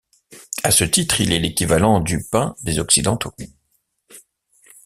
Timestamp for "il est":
1.21-1.37